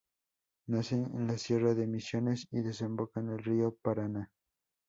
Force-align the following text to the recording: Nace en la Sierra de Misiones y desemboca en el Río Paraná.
Nace 0.65 0.95
en 0.95 1.27
la 1.27 1.37
Sierra 1.37 1.75
de 1.75 1.85
Misiones 1.85 2.47
y 2.49 2.61
desemboca 2.63 3.19
en 3.19 3.29
el 3.33 3.37
Río 3.43 3.77
Paraná. 3.83 4.31